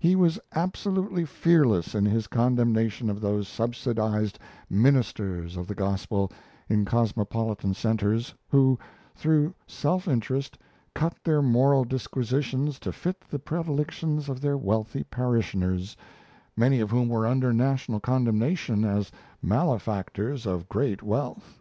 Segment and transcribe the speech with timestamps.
[0.00, 4.38] He was absolutely fearless in his condemnation of those subsidized
[4.70, 6.32] "ministers" of the Gospel
[6.70, 8.78] in cosmopolitan centres, who,
[9.14, 10.56] through self interest,
[10.94, 15.98] cut their moral disquisitions to fit the predilections of their wealthy parishioners,
[16.56, 19.12] many of whom were under national condemnation as
[19.42, 21.60] "malefactors of great wealth."